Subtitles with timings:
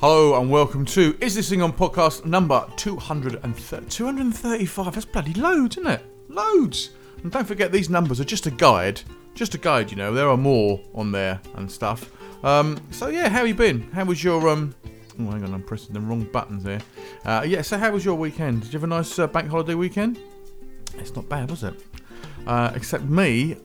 [0.00, 4.94] Hello and welcome to Is This Thing on podcast number 230, 235.
[4.94, 6.02] That's bloody loads, isn't it?
[6.30, 6.92] Loads.
[7.22, 9.02] And don't forget, these numbers are just a guide.
[9.34, 10.14] Just a guide, you know.
[10.14, 12.10] There are more on there and stuff.
[12.42, 13.90] Um, so yeah, how you been?
[13.92, 14.74] How was your um?
[15.18, 16.80] Oh, hang on, I'm pressing the wrong buttons there.
[17.26, 18.62] Uh, yeah, so how was your weekend?
[18.62, 20.18] Did you have a nice uh, bank holiday weekend?
[20.94, 21.74] It's not bad, was it?
[22.46, 23.58] Uh, except me,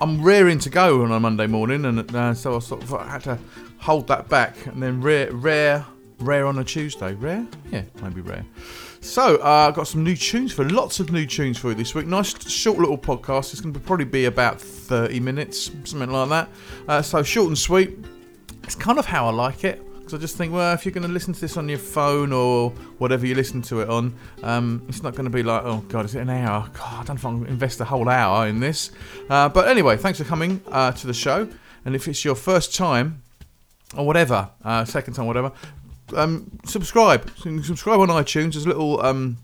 [0.00, 3.24] I'm rearing to go on a Monday morning, and uh, so I sort of had
[3.24, 3.38] to
[3.82, 5.84] hold that back, and then rare, rare,
[6.20, 7.14] rare on a Tuesday.
[7.14, 8.46] Rare, yeah, maybe rare.
[9.00, 11.92] So uh, I've got some new tunes for lots of new tunes for you this
[11.92, 12.06] week.
[12.06, 13.52] Nice short little podcast.
[13.52, 16.48] It's going to probably be about 30 minutes, something like that.
[16.86, 17.98] Uh, so short and sweet.
[18.62, 19.84] It's kind of how I like it.
[19.98, 22.32] Because I just think, well, if you're going to listen to this on your phone
[22.32, 24.14] or whatever you listen to it on,
[24.44, 26.68] um, it's not going to be like, oh god, is it an hour?
[26.72, 28.92] God, I don't if I can invest a whole hour in this.
[29.28, 31.48] Uh, but anyway, thanks for coming uh, to the show.
[31.84, 33.22] And if it's your first time
[33.96, 35.52] or whatever, uh, second time, whatever,
[36.16, 37.30] um, subscribe.
[37.38, 38.52] Subscribe on iTunes.
[38.52, 39.38] There's a little um,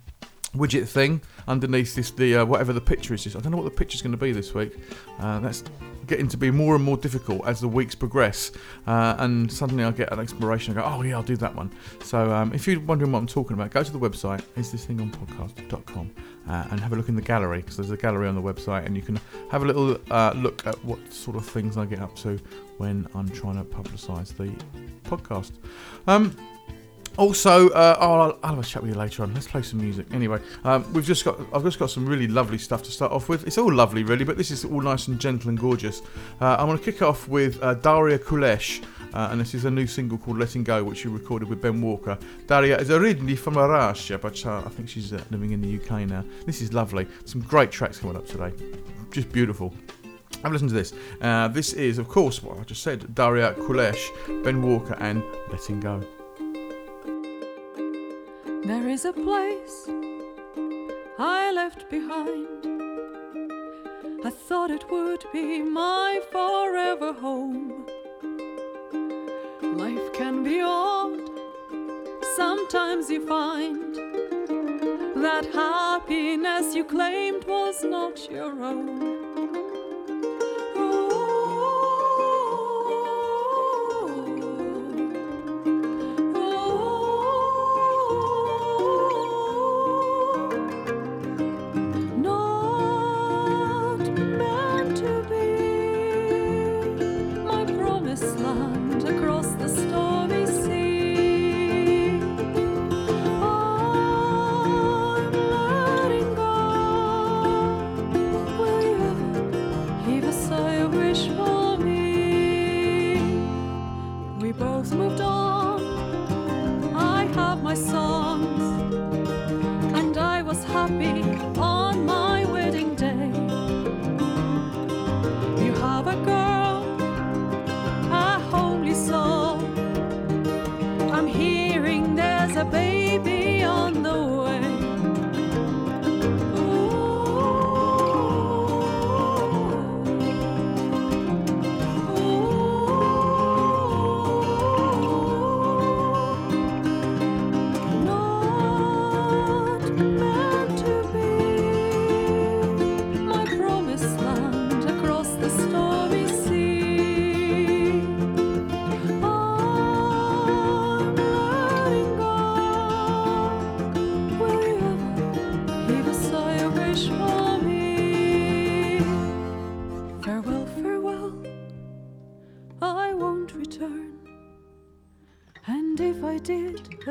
[0.55, 3.27] widget thing underneath this, the uh, whatever the picture is.
[3.35, 4.79] I don't know what the picture's going to be this week.
[5.19, 5.65] Uh, that's
[6.07, 8.51] getting to be more and more difficult as the weeks progress.
[8.87, 10.77] Uh, and suddenly I get an inspiration.
[10.77, 11.71] I go, oh yeah, I'll do that one.
[12.03, 14.85] So um, if you're wondering what I'm talking about, go to the website, is this
[14.87, 16.11] thing on podcast.com,
[16.49, 18.87] uh, and have a look in the gallery because there's a gallery on the website,
[18.87, 22.01] and you can have a little uh, look at what sort of things I get
[22.01, 22.41] up to
[22.79, 24.53] when I'm trying to publicise the
[25.09, 25.53] podcast.
[26.07, 26.37] Um,
[27.19, 29.35] also, uh, I'll, I'll have a chat with you later on.
[29.35, 30.07] Let's play some music.
[30.13, 33.29] Anyway, um, we've just got I've just got some really lovely stuff to start off
[33.29, 33.45] with.
[33.45, 36.01] It's all lovely, really, but this is all nice and gentle and gorgeous.
[36.41, 39.71] Uh, I'm going to kick off with uh, Daria Kulesh, uh, and this is a
[39.71, 42.17] new single called "Letting Go," which she recorded with Ben Walker.
[42.47, 46.07] Daria is originally from Russia, but uh, I think she's uh, living in the UK
[46.09, 46.25] now.
[46.47, 47.09] This is lovely.
[47.25, 48.53] Some great tracks coming up today.
[49.11, 49.75] Just beautiful.
[50.43, 50.93] Have a listen to this.
[51.21, 54.09] Uh, this is, of course, what I just said Daria Kulesh,
[54.45, 56.01] Ben Walker, and Letting Go.
[58.65, 59.89] There is a place
[61.19, 62.47] I left behind.
[64.25, 67.87] I thought it would be my forever home.
[69.63, 71.31] Life can be odd.
[72.37, 73.95] Sometimes you find
[75.17, 79.28] that happiness you claimed was not your own.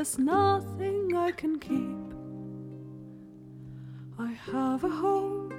[0.07, 1.97] There's nothing I can keep.
[4.17, 5.51] I have a home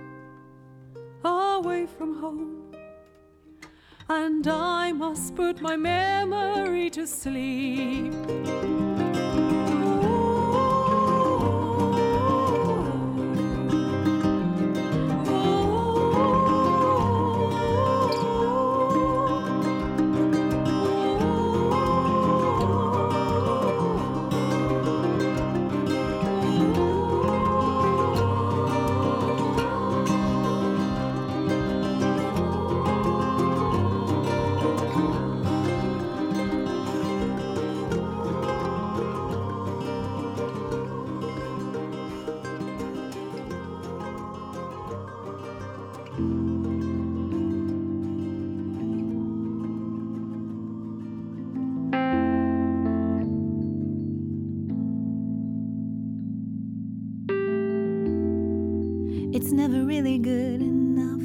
[1.22, 2.72] away from home,
[4.08, 8.14] and I must put my memory to sleep.
[59.48, 61.22] It's never really good enough.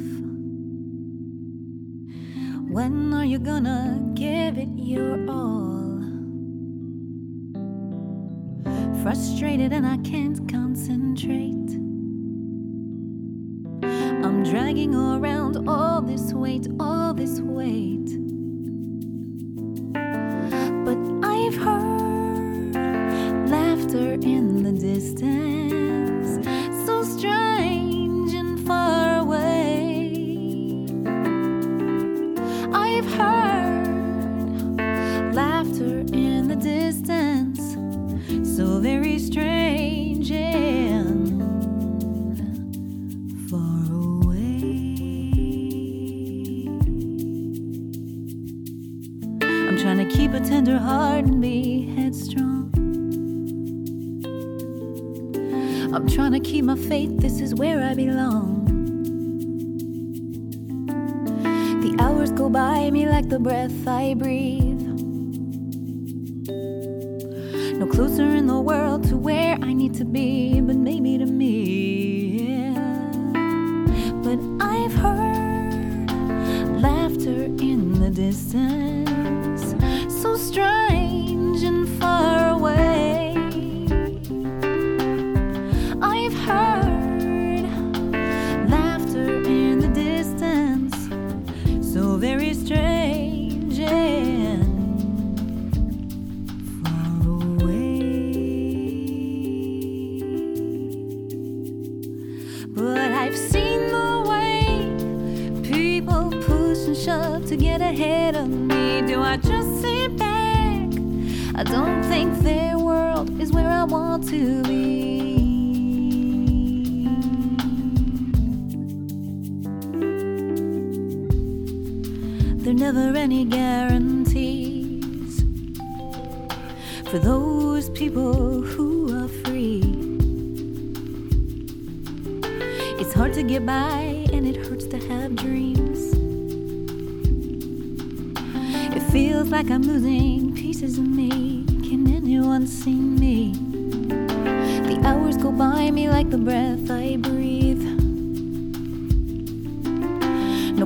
[2.70, 5.53] When are you gonna give it your all?
[63.34, 64.80] the breath I breathe.
[67.80, 71.73] No closer in the world to where I need to be, but maybe to me.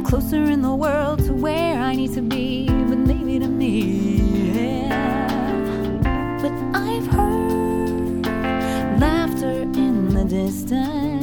[0.08, 4.22] closer in the world to where I need to be, but maybe to me.
[4.55, 4.88] Yeah.
[6.40, 8.26] But I've heard
[8.99, 9.50] laughter
[9.84, 11.18] in the distance.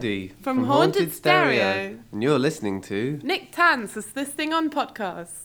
[0.00, 1.98] Andy From Haunted Stereo.
[2.10, 5.44] And you're listening to Nick Tann's is this thing on podcast.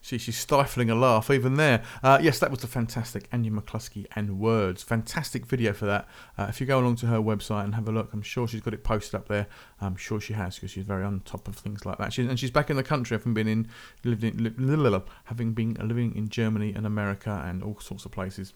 [0.00, 1.82] See, she's stifling a laugh even there.
[2.02, 4.82] Uh, yes, that was the fantastic Anya McCluskey and Words.
[4.82, 6.08] Fantastic video for that.
[6.38, 8.62] Uh, if you go along to her website and have a look, I'm sure she's
[8.62, 9.48] got it posted up there.
[9.82, 12.14] I'm sure she has because she's very on top of things like that.
[12.14, 13.68] She's, and she's back in the country, having been in,
[14.02, 17.78] lived in, li- li- li- li- having been living in Germany and America and all
[17.80, 18.54] sorts of places.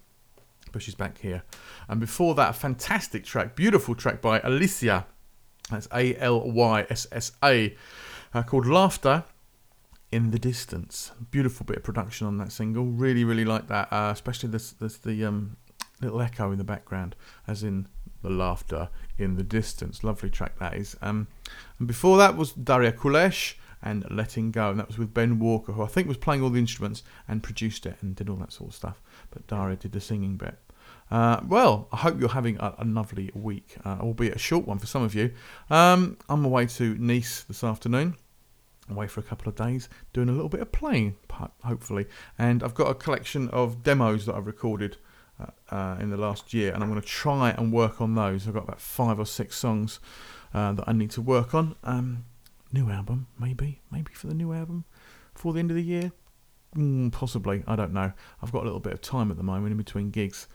[0.72, 1.42] But she's back here.
[1.86, 5.06] And before that, a fantastic track, beautiful track by Alicia.
[5.70, 7.74] That's A L Y S S A,
[8.32, 9.24] uh, called Laughter
[10.12, 11.10] in the distance.
[11.30, 12.84] Beautiful bit of production on that single.
[12.84, 13.92] Really, really like that.
[13.92, 15.56] Uh, especially this, this the um,
[16.00, 17.16] little echo in the background,
[17.46, 17.88] as in
[18.22, 20.04] the laughter in the distance.
[20.04, 20.96] Lovely track that is.
[21.02, 21.28] Um,
[21.78, 25.72] and before that was Daria Kulesh and Letting Go, and that was with Ben Walker,
[25.72, 28.52] who I think was playing all the instruments and produced it and did all that
[28.52, 29.02] sort of stuff.
[29.30, 30.58] But Daria did the singing bit.
[31.14, 34.80] Uh, well, I hope you're having a, a lovely week, uh, albeit a short one
[34.80, 35.30] for some of you.
[35.70, 38.16] Um, I'm away to Nice this afternoon.
[38.90, 41.14] Away for a couple of days doing a little bit of playing
[41.62, 42.06] hopefully.
[42.36, 44.96] And i've got a collection of demos that i've recorded
[45.40, 48.48] uh, uh, in the last year and i'm going to try and work on those.
[48.48, 50.00] I've got about five or six songs
[50.52, 51.76] uh, that i need to work on.
[51.84, 52.24] Um,
[52.72, 54.84] new album maybe maybe for the new album
[55.32, 56.10] before the end of the year
[56.76, 58.12] Mm, possibly, I don't know.
[58.42, 60.48] I've got a little bit of time at the moment in between gigs.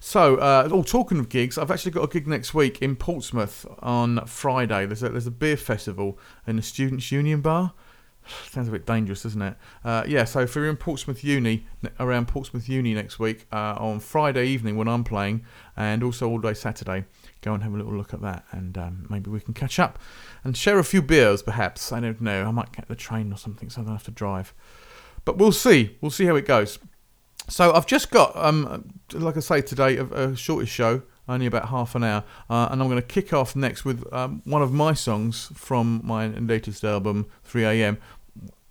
[0.00, 3.66] So, uh, all talking of gigs, I've actually got a gig next week in Portsmouth
[3.80, 4.86] on Friday.
[4.86, 7.74] There's a, there's a beer festival in the Students' Union Bar.
[8.50, 9.56] Sounds a bit dangerous, doesn't it?
[9.84, 11.66] Uh, yeah, so if you're in Portsmouth Uni,
[12.00, 15.44] around Portsmouth Uni next week, uh, on Friday evening when I'm playing,
[15.76, 17.04] and also all day Saturday,
[17.42, 19.98] go and have a little look at that, and um, maybe we can catch up
[20.42, 21.92] and share a few beers, perhaps.
[21.92, 22.44] I don't know.
[22.46, 24.54] I might get the train or something, so I don't have to drive.
[25.26, 25.98] But we'll see.
[26.00, 26.78] We'll see how it goes.
[27.48, 31.68] So I've just got, um, like I say today, a, a shortest show, only about
[31.68, 34.72] half an hour, uh, and I'm going to kick off next with um, one of
[34.72, 37.98] my songs from my latest album, 3am.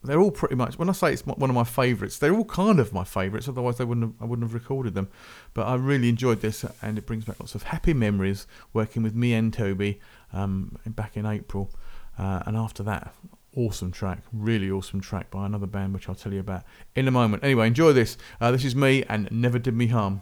[0.03, 0.77] They're all pretty much.
[0.77, 3.47] When I say it's one of my favourites, they're all kind of my favourites.
[3.49, 4.05] Otherwise, they wouldn't.
[4.05, 5.09] Have, I wouldn't have recorded them.
[5.55, 9.15] But I really enjoyed this, and it brings back lots of happy memories working with
[9.15, 9.99] me and Toby
[10.31, 11.71] um, back in April.
[12.19, 13.15] Uh, and after that,
[13.55, 16.63] awesome track, really awesome track by another band, which I'll tell you about
[16.95, 17.43] in a moment.
[17.43, 18.17] Anyway, enjoy this.
[18.39, 20.21] Uh, this is me and Never Did Me Harm.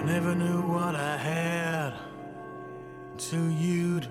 [0.00, 1.92] I never knew what I had.
[3.12, 4.08] Until you'd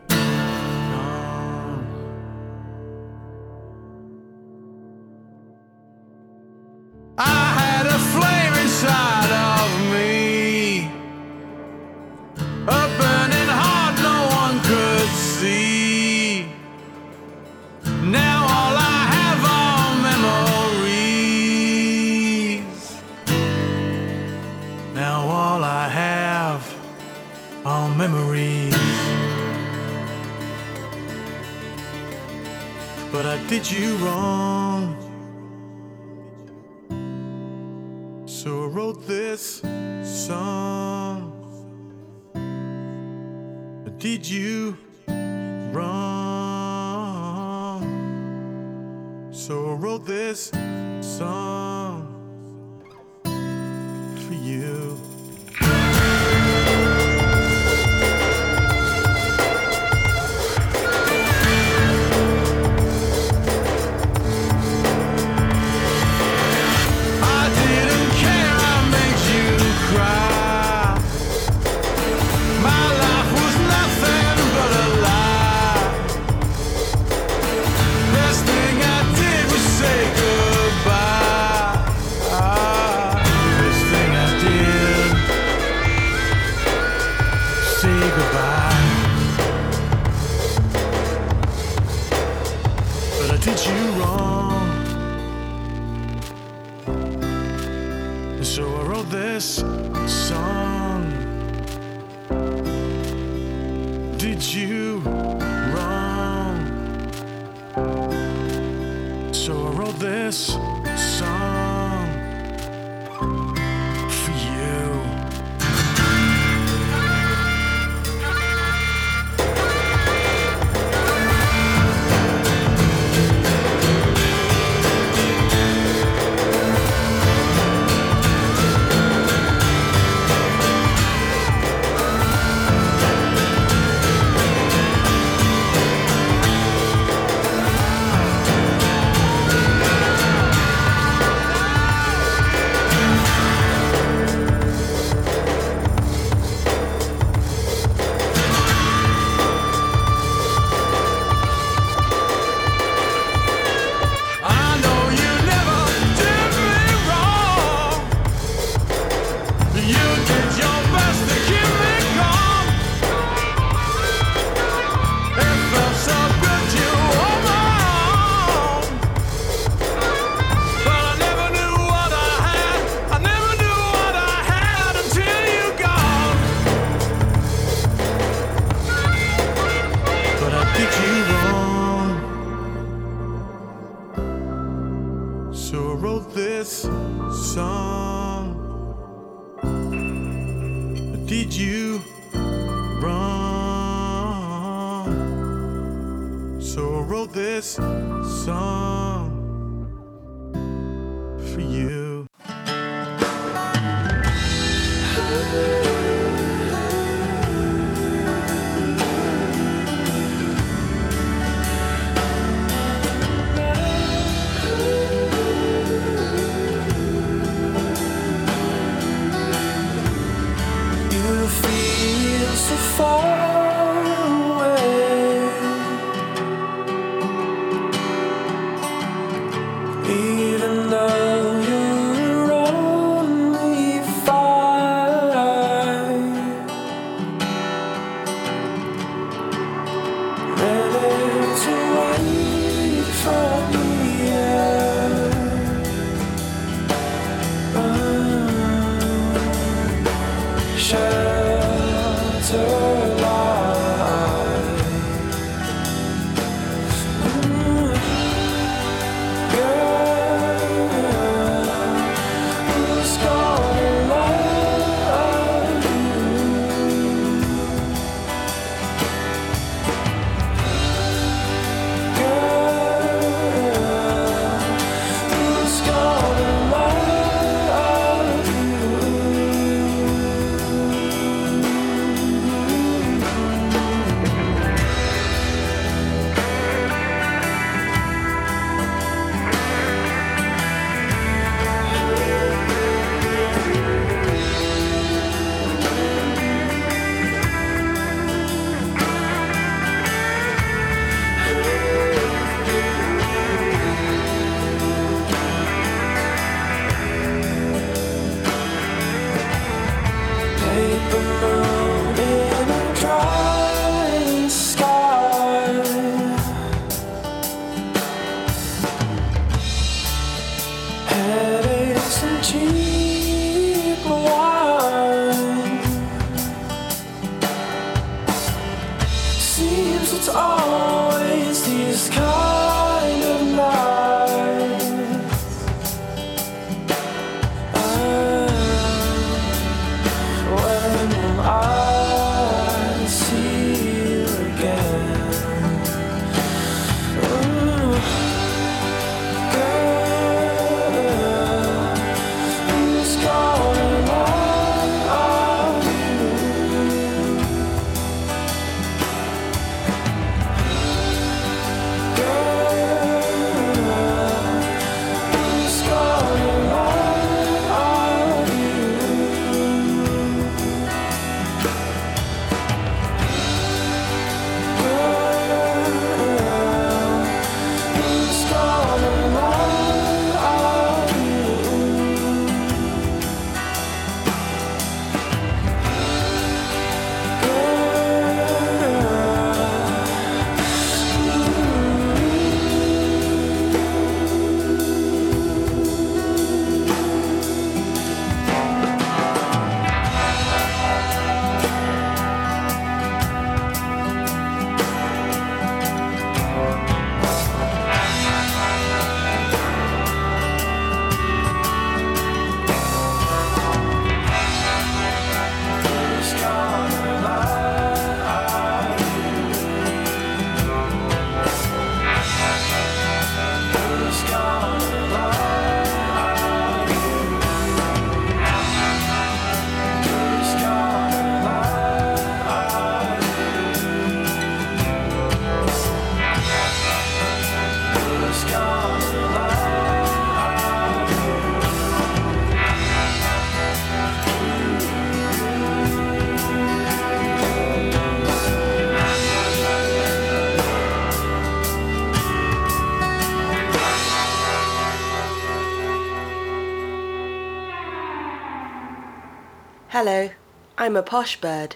[460.82, 461.76] I'm a posh bird,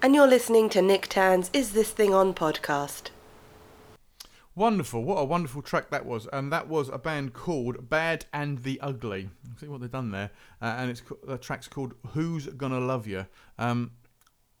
[0.00, 3.10] and you're listening to Nick Tann's Is This Thing On podcast.
[4.54, 5.02] Wonderful.
[5.02, 6.28] What a wonderful track that was.
[6.32, 9.28] And that was a band called Bad and the Ugly.
[9.58, 10.30] See what they've done there.
[10.62, 13.26] Uh, and it's the track's called Who's Gonna Love You.
[13.58, 13.90] Um,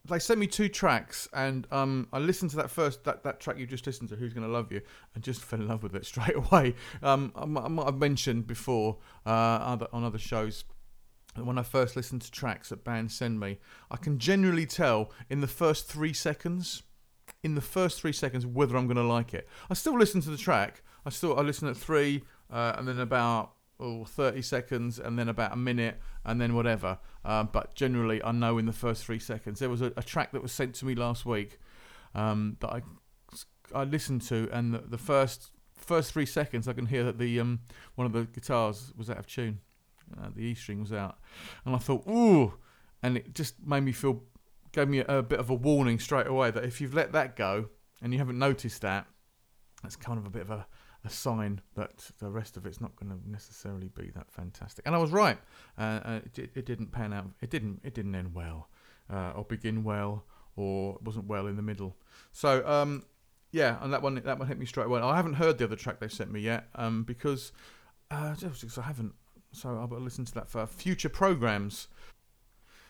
[0.04, 3.58] they sent me two tracks, and um, I listened to that first that, that track
[3.58, 4.82] you just listened to, "Who's Gonna Love You,"
[5.14, 6.74] and just fell in love with it straight away.
[7.00, 10.64] Um, I, I might have mentioned before uh, other, on other shows
[11.36, 13.58] when I first listen to tracks that bands send me,
[13.90, 16.82] I can generally tell in the first three seconds,
[17.42, 19.48] in the first three seconds, whether I'm going to like it.
[19.68, 20.82] I still listen to the track.
[21.04, 25.28] I still I listen at three, uh, and then about oh, 30 seconds, and then
[25.28, 26.98] about a minute, and then whatever.
[27.24, 29.58] Uh, but generally, I know in the first three seconds.
[29.58, 31.58] There was a, a track that was sent to me last week
[32.14, 32.82] um, that I
[33.74, 37.40] I listened to, and the, the first first three seconds, I can hear that the
[37.40, 37.60] um,
[37.94, 39.60] one of the guitars was out of tune.
[40.20, 41.18] Uh, the E string was out,
[41.64, 42.54] and I thought, ooh,
[43.02, 44.22] and it just made me feel,
[44.72, 47.36] gave me a, a bit of a warning straight away that if you've let that
[47.36, 47.68] go
[48.02, 49.06] and you haven't noticed that,
[49.82, 50.66] that's kind of a bit of a,
[51.04, 54.86] a sign that the rest of it's not going to necessarily be that fantastic.
[54.86, 55.38] And I was right.
[55.78, 57.26] Uh, uh, it, it didn't pan out.
[57.42, 57.80] It didn't.
[57.84, 58.68] It didn't end well,
[59.12, 60.24] uh, or begin well,
[60.56, 61.96] or wasn't well in the middle.
[62.32, 63.04] So um,
[63.52, 65.00] yeah, and that one that one hit me straight away.
[65.00, 67.52] I haven't heard the other track they sent me yet um, because
[68.10, 69.12] uh, just because I haven't.
[69.54, 71.88] So I'll listen to that for future programs.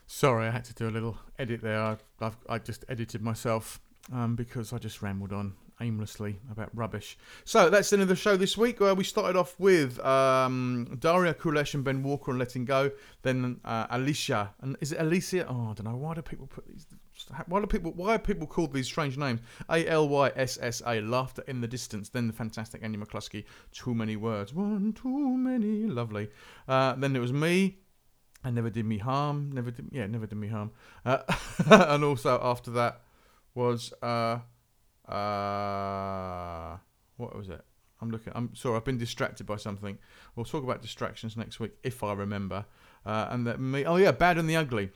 [0.07, 1.81] Sorry, I had to do a little edit there.
[1.81, 3.81] I, I've, I just edited myself
[4.13, 7.19] um, because I just rambled on aimlessly about rubbish.
[7.45, 8.81] So that's the end of the show this week.
[8.81, 12.91] Where we started off with um, Daria Kulesh and Ben Walker on Letting Go.
[13.23, 15.47] Then uh, Alicia and is it Alicia?
[15.49, 15.97] Oh, I don't know.
[15.97, 16.87] Why do people put these?
[17.47, 17.93] Why do people?
[17.93, 19.41] Why are people called these strange names?
[19.69, 21.01] A L Y S S A.
[21.01, 22.09] Laughter in the distance.
[22.09, 23.45] Then the fantastic Andy McCluskey.
[23.73, 24.55] Too many words.
[24.55, 25.87] One too many.
[25.87, 26.29] Lovely.
[26.69, 27.79] Uh, then it was me.
[28.45, 29.51] And never did me harm.
[29.53, 29.89] Never did.
[29.91, 30.73] Yeah, never did me harm.
[31.05, 31.19] Uh,
[31.71, 33.01] and also after that
[33.55, 34.41] was uh
[35.11, 36.77] uh
[37.17, 37.65] what was it?
[38.01, 38.33] I'm looking.
[38.37, 38.77] I'm sorry.
[38.77, 39.99] I've been distracted by something.
[40.37, 42.67] We'll talk about distractions next week if I remember.
[43.07, 43.85] Uh, and that me.
[43.85, 44.91] Oh yeah, bad and the ugly.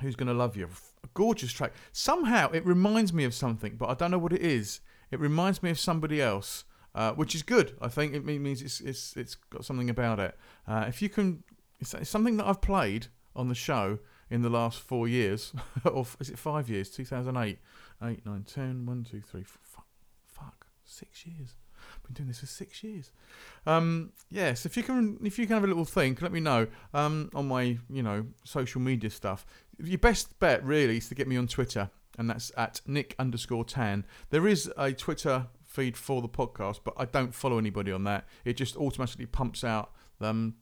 [0.00, 0.68] Who's gonna love you?
[1.04, 1.72] A gorgeous track.
[1.92, 4.80] Somehow it reminds me of something, but I don't know what it is.
[5.10, 7.76] It reminds me of somebody else, uh, which is good.
[7.80, 10.36] I think it means it's it's it's got something about it.
[10.66, 11.44] Uh, if you can,
[11.80, 13.98] it's, it's something that I've played on the show
[14.30, 15.52] in the last four years,
[15.84, 16.90] or is it five years?
[16.90, 17.58] 2008,
[18.02, 19.86] 8, 9, 10, 1, 2, 3, f- fuck,
[20.26, 21.54] fuck, six years.
[22.08, 23.12] Been doing this for six years.
[23.66, 26.66] Um, yes, if you can, if you can have a little think, let me know
[26.94, 29.44] um, on my, you know, social media stuff.
[29.82, 33.64] Your best bet really is to get me on Twitter, and that's at Nick underscore
[33.64, 34.06] Tann.
[34.30, 38.26] There is a Twitter feed for the podcast, but I don't follow anybody on that.
[38.44, 40.54] It just automatically pumps out um,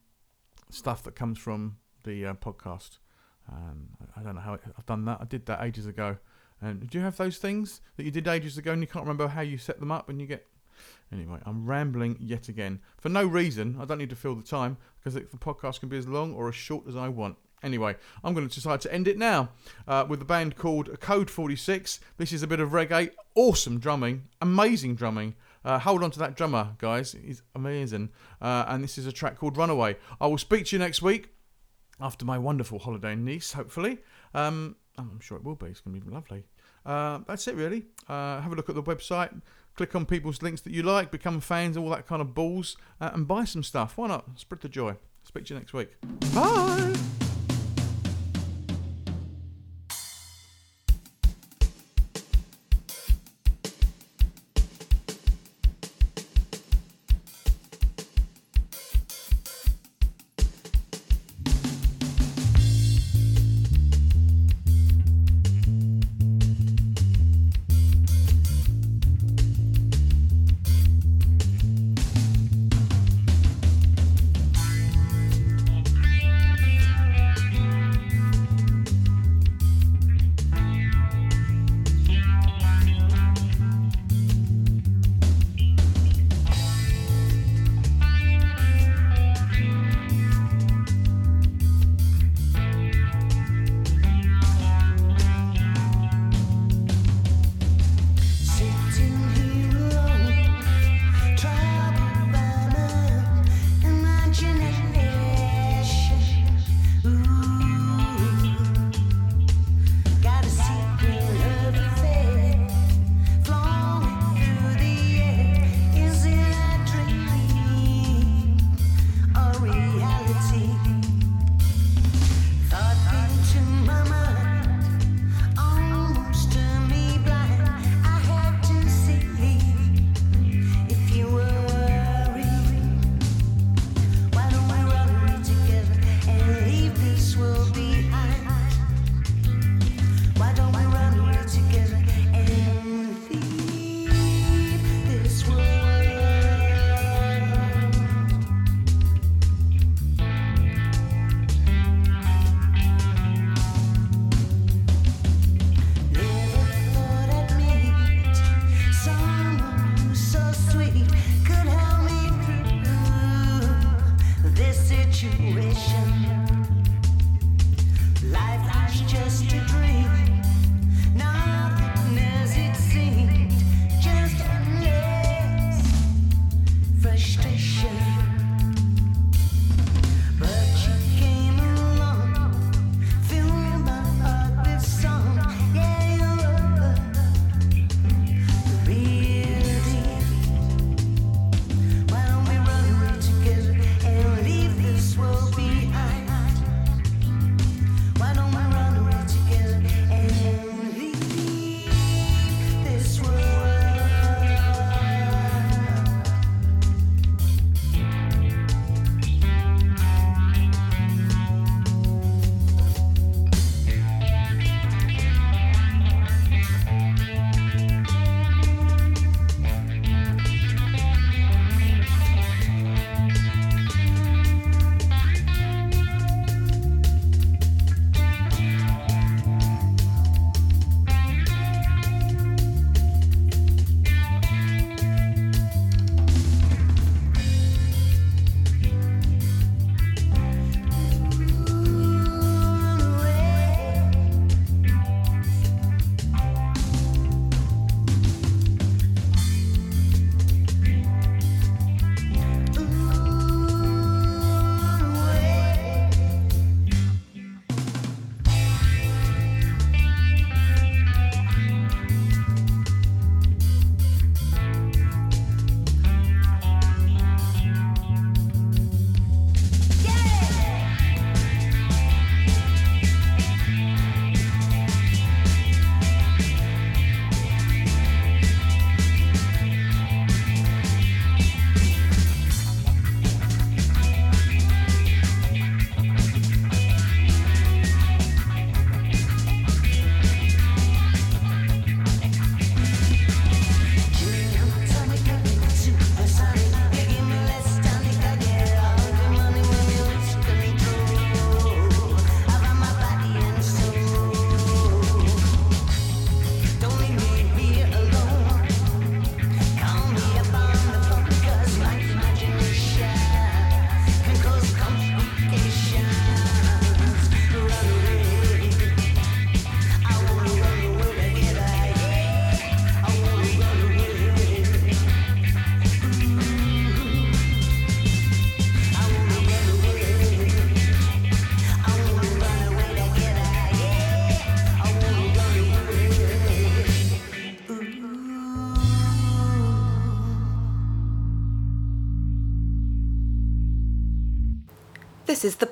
[0.68, 2.98] stuff that comes from the uh, podcast.
[3.50, 5.18] Um, I- don't know how I've done that.
[5.20, 6.16] I did that ages ago.
[6.60, 9.28] And did you have those things that you did ages ago and you can't remember
[9.28, 10.46] how you set them up and you get.
[11.12, 12.80] Anyway, I'm rambling yet again.
[12.98, 13.76] For no reason.
[13.80, 16.48] I don't need to fill the time because the podcast can be as long or
[16.48, 17.36] as short as I want.
[17.62, 19.48] Anyway, I'm going to decide to end it now
[19.88, 22.00] uh, with a band called Code 46.
[22.18, 23.10] This is a bit of reggae.
[23.34, 24.24] Awesome drumming.
[24.40, 25.34] Amazing drumming.
[25.64, 27.16] Uh, hold on to that drummer, guys.
[27.20, 28.10] He's amazing.
[28.40, 29.96] Uh, and this is a track called Runaway.
[30.20, 31.30] I will speak to you next week
[32.00, 33.98] after my wonderful holiday in Nice, hopefully.
[34.34, 35.66] Um, I'm sure it will be.
[35.66, 36.44] It's going to be lovely.
[36.84, 37.86] Uh, that's it, really.
[38.08, 39.40] Uh, have a look at the website.
[39.76, 41.10] Click on people's links that you like.
[41.10, 42.76] Become fans, all that kind of balls.
[43.00, 43.96] Uh, and buy some stuff.
[43.96, 44.24] Why not?
[44.36, 44.96] Spread the joy.
[45.22, 45.90] Speak to you next week.
[46.34, 46.94] Bye.